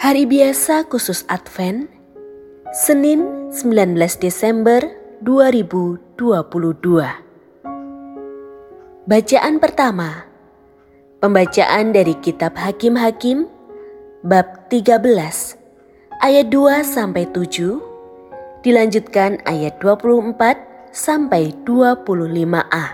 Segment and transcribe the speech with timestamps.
[0.00, 1.84] Hari biasa khusus Advent,
[2.72, 4.80] Senin 19 Desember
[5.20, 6.24] 2022.
[9.04, 10.24] Bacaan pertama.
[11.20, 13.44] Pembacaan dari kitab Hakim-hakim
[14.24, 15.04] bab 13
[16.24, 22.86] ayat 2 sampai 7 dilanjutkan ayat 24 sampai 25a.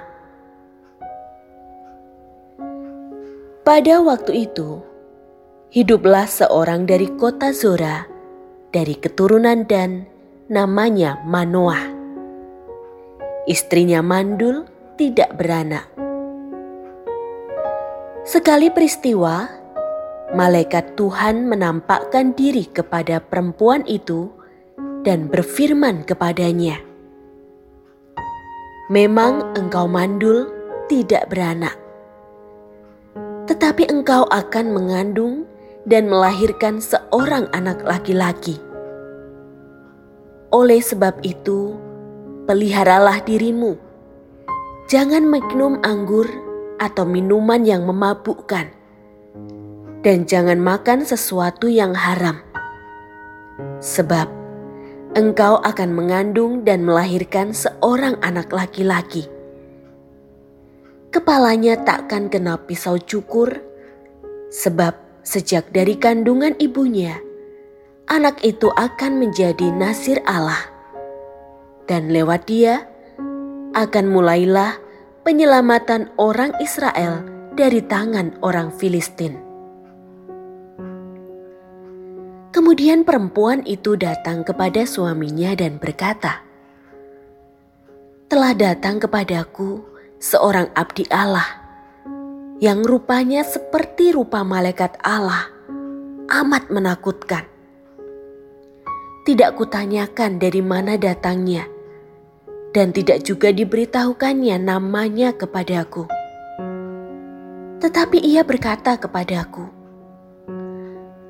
[3.62, 4.82] Pada waktu itu,
[5.70, 8.06] hiduplah seorang dari kota Zora,
[8.70, 10.06] dari keturunan Dan,
[10.46, 11.90] namanya Manoah.
[13.46, 14.66] Istrinya mandul,
[14.98, 15.86] tidak beranak.
[18.26, 19.46] Sekali peristiwa,
[20.34, 24.26] malaikat Tuhan menampakkan diri kepada perempuan itu
[25.06, 26.82] dan berfirman kepadanya,
[28.90, 30.50] "Memang engkau mandul,
[30.90, 31.78] tidak beranak,
[33.46, 35.46] tetapi engkau akan mengandung
[35.86, 38.58] dan melahirkan seorang anak laki-laki.
[40.50, 41.78] Oleh sebab itu,
[42.50, 43.78] peliharalah dirimu.
[44.90, 46.26] Jangan minum anggur
[46.78, 48.70] atau minuman yang memabukkan,
[50.02, 52.38] dan jangan makan sesuatu yang haram,
[53.82, 54.30] sebab
[55.18, 59.26] engkau akan mengandung dan melahirkan seorang anak laki-laki.
[61.10, 63.50] Kepalanya takkan kena pisau cukur,
[64.54, 67.18] sebab Sejak dari kandungan ibunya,
[68.06, 70.70] anak itu akan menjadi nasir Allah.
[71.90, 72.86] Dan lewat dia
[73.74, 74.78] akan mulailah
[75.26, 77.26] penyelamatan orang Israel
[77.58, 79.34] dari tangan orang Filistin.
[82.54, 86.46] Kemudian perempuan itu datang kepada suaminya dan berkata,
[88.30, 89.82] "Telah datang kepadaku
[90.22, 91.55] seorang abdi Allah
[92.56, 95.52] yang rupanya seperti rupa malaikat Allah,
[96.32, 97.44] amat menakutkan.
[99.28, 101.68] Tidak kutanyakan dari mana datangnya,
[102.72, 106.08] dan tidak juga diberitahukannya namanya kepadaku.
[107.76, 109.68] Tetapi ia berkata kepadaku,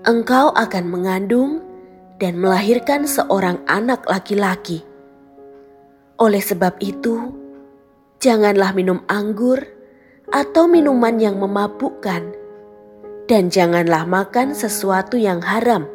[0.06, 1.59] "Engkau akan mengandung
[2.22, 4.87] dan melahirkan seorang anak laki-laki.
[6.22, 7.34] Oleh sebab itu,
[8.22, 9.76] janganlah minum anggur."
[10.31, 12.35] Atau minuman yang memabukkan,
[13.31, 15.87] dan janganlah makan sesuatu yang haram.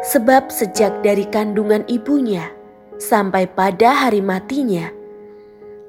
[0.00, 2.48] Sebab sejak dari kandungan ibunya
[2.96, 4.88] sampai pada hari matinya,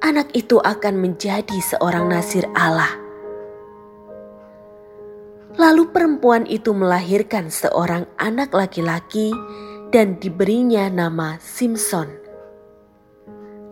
[0.04, 2.92] anak itu akan menjadi seorang nasir Allah.
[5.60, 9.36] Lalu perempuan itu melahirkan seorang anak laki-laki
[9.92, 12.08] dan diberinya nama Simpson.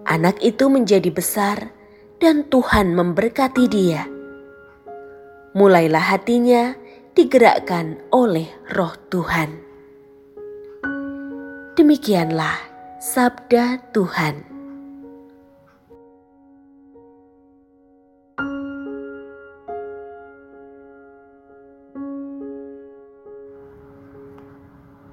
[0.04, 1.79] Anak itu menjadi besar
[2.20, 4.04] dan Tuhan memberkati dia.
[5.56, 6.76] Mulailah hatinya
[7.16, 9.50] digerakkan oleh roh Tuhan.
[11.80, 12.60] Demikianlah
[13.00, 14.46] sabda Tuhan.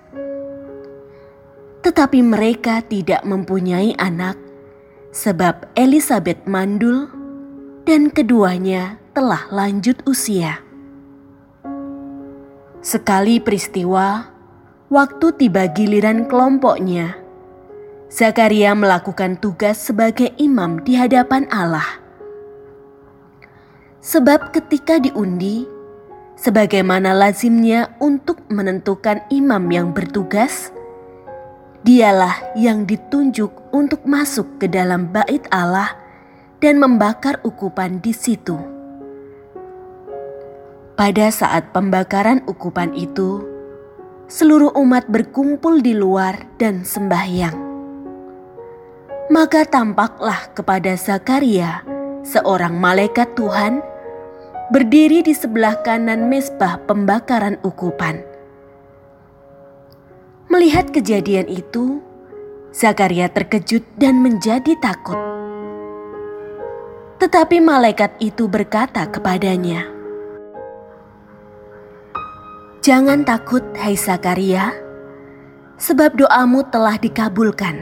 [1.86, 4.34] Tetapi mereka tidak mempunyai anak,
[5.14, 7.06] sebab Elizabeth mandul
[7.86, 10.60] dan keduanya telah lanjut usia.
[12.82, 14.26] Sekali peristiwa,
[14.90, 17.14] waktu tiba giliran kelompoknya,
[18.10, 22.08] Zakaria melakukan tugas sebagai imam di hadapan Allah
[24.08, 25.68] Sebab ketika diundi,
[26.38, 30.70] sebagaimana lazimnya untuk menentukan imam yang bertugas,
[31.82, 35.98] dialah yang ditunjuk untuk masuk ke dalam bait Allah
[36.62, 38.54] dan membakar ukupan di situ.
[40.98, 43.42] Pada saat pembakaran ukupan itu,
[44.26, 47.66] seluruh umat berkumpul di luar dan sembahyang.
[49.30, 51.86] Maka tampaklah kepada Zakaria,
[52.26, 53.78] seorang malaikat Tuhan
[54.68, 58.20] berdiri di sebelah kanan mesbah pembakaran ukupan.
[60.52, 62.04] Melihat kejadian itu,
[62.68, 65.16] Zakaria terkejut dan menjadi takut.
[67.16, 69.88] Tetapi malaikat itu berkata kepadanya,
[72.84, 74.76] "Jangan takut, hai Zakaria,
[75.80, 77.80] sebab doamu telah dikabulkan.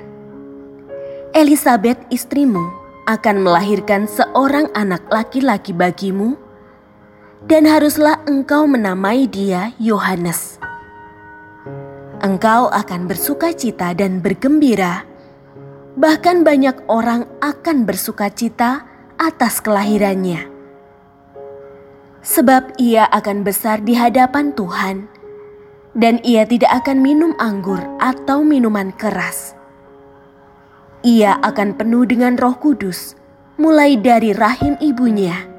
[1.35, 2.63] Elizabeth, istrimu,
[3.11, 6.46] akan melahirkan seorang anak laki-laki bagimu,
[7.45, 10.57] dan haruslah engkau menamai dia Yohanes."
[12.27, 15.07] engkau akan bersuka cita dan bergembira.
[15.97, 18.85] Bahkan banyak orang akan bersuka cita
[19.17, 20.45] atas kelahirannya.
[22.27, 25.09] Sebab ia akan besar di hadapan Tuhan
[25.97, 29.57] dan ia tidak akan minum anggur atau minuman keras.
[31.07, 33.15] Ia akan penuh dengan roh kudus
[33.57, 35.56] mulai dari rahim ibunya.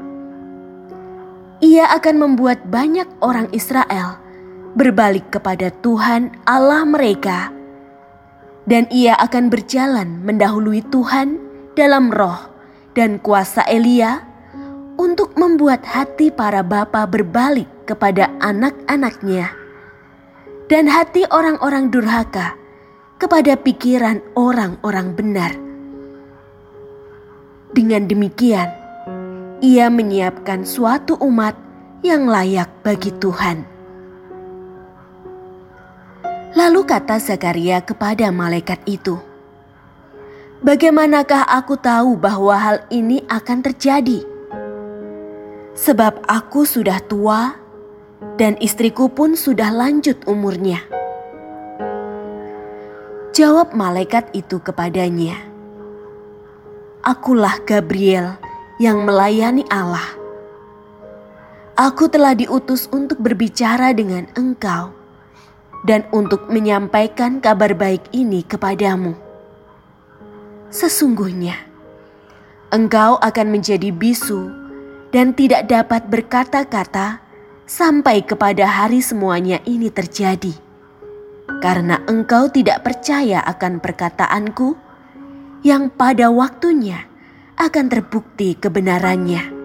[1.57, 4.21] Ia akan membuat banyak orang Israel
[4.77, 7.49] berbalik kepada Tuhan Allah mereka,
[8.69, 11.41] dan ia akan berjalan mendahului Tuhan
[11.73, 12.37] dalam roh
[12.93, 14.21] dan kuasa Elia
[15.01, 19.49] untuk membuat hati para bapa berbalik kepada anak-anaknya,
[20.69, 22.53] dan hati orang-orang durhaka
[23.17, 25.57] kepada pikiran orang-orang benar.
[27.73, 28.76] Dengan demikian,
[29.57, 31.57] ia menyiapkan suatu umat
[32.05, 33.65] yang layak bagi Tuhan.
[36.53, 39.17] Lalu kata Zakaria kepada malaikat itu,
[40.61, 44.25] "Bagaimanakah aku tahu bahwa hal ini akan terjadi?
[45.77, 47.53] Sebab aku sudah tua
[48.41, 50.81] dan istriku pun sudah lanjut umurnya."
[53.37, 55.37] Jawab malaikat itu kepadanya,
[57.05, 58.46] "Akulah Gabriel
[58.77, 60.05] yang melayani Allah.
[61.77, 64.97] Aku telah diutus untuk berbicara dengan engkau."
[65.85, 69.13] dan untuk menyampaikan kabar baik ini kepadamu.
[70.67, 71.55] Sesungguhnya,
[72.73, 74.51] engkau akan menjadi bisu
[75.15, 77.23] dan tidak dapat berkata-kata
[77.63, 80.51] sampai kepada hari semuanya ini terjadi,
[81.63, 84.75] karena engkau tidak percaya akan perkataanku
[85.63, 87.07] yang pada waktunya
[87.57, 89.57] akan terbukti kebenarannya.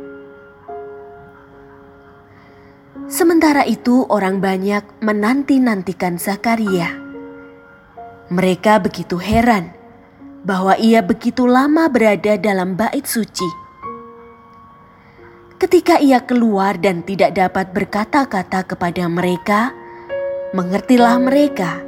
[3.12, 6.88] Sementara itu orang banyak menanti-nantikan Zakaria.
[8.32, 9.76] Mereka begitu heran
[10.40, 13.44] bahwa ia begitu lama berada dalam bait suci.
[15.60, 19.76] Ketika ia keluar dan tidak dapat berkata-kata kepada mereka,
[20.56, 21.84] mengertilah mereka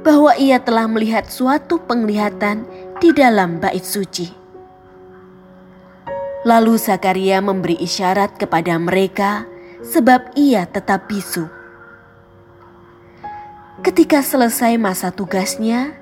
[0.00, 2.64] bahwa ia telah melihat suatu penglihatan
[3.04, 4.43] di dalam bait suci.
[6.44, 9.48] Lalu Zakaria memberi isyarat kepada mereka
[9.80, 11.48] sebab ia tetap bisu.
[13.80, 15.96] Ketika selesai masa tugasnya,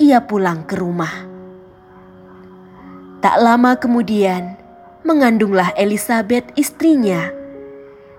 [0.00, 1.12] ia pulang ke rumah.
[3.20, 4.56] Tak lama kemudian,
[5.04, 7.28] mengandunglah Elizabeth istrinya,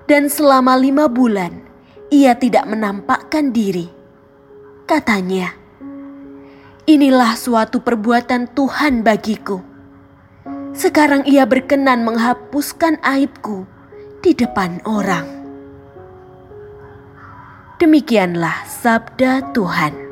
[0.06, 1.58] dan selama lima bulan
[2.14, 3.90] ia tidak menampakkan diri.
[4.86, 5.58] Katanya,
[6.86, 9.73] "Inilah suatu perbuatan Tuhan bagiku.
[10.74, 13.70] Sekarang ia berkenan menghapuskan aibku."
[14.24, 15.28] di depan orang.
[17.76, 20.03] Demikianlah sabda Tuhan.